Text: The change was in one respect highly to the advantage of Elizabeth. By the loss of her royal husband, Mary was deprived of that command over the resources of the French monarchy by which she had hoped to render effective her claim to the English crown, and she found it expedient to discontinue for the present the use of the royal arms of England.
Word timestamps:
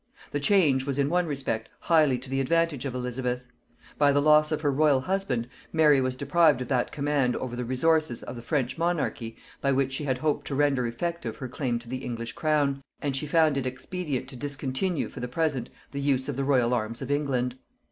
The 0.31 0.39
change 0.39 0.83
was 0.83 0.97
in 0.97 1.09
one 1.09 1.27
respect 1.27 1.69
highly 1.81 2.17
to 2.17 2.27
the 2.27 2.41
advantage 2.41 2.85
of 2.85 2.95
Elizabeth. 2.95 3.45
By 3.99 4.11
the 4.11 4.19
loss 4.19 4.51
of 4.51 4.61
her 4.61 4.71
royal 4.71 5.01
husband, 5.01 5.47
Mary 5.71 6.01
was 6.01 6.15
deprived 6.15 6.59
of 6.61 6.69
that 6.69 6.91
command 6.91 7.35
over 7.35 7.55
the 7.55 7.63
resources 7.65 8.23
of 8.23 8.35
the 8.35 8.41
French 8.41 8.79
monarchy 8.79 9.37
by 9.61 9.71
which 9.71 9.91
she 9.93 10.05
had 10.05 10.17
hoped 10.17 10.47
to 10.47 10.55
render 10.55 10.87
effective 10.87 11.37
her 11.37 11.47
claim 11.47 11.77
to 11.77 11.87
the 11.87 11.97
English 11.97 12.33
crown, 12.33 12.81
and 12.99 13.15
she 13.15 13.27
found 13.27 13.57
it 13.57 13.67
expedient 13.67 14.27
to 14.29 14.35
discontinue 14.35 15.07
for 15.07 15.19
the 15.19 15.27
present 15.27 15.69
the 15.91 16.01
use 16.01 16.27
of 16.27 16.35
the 16.35 16.43
royal 16.43 16.73
arms 16.73 17.03
of 17.03 17.11
England. 17.11 17.57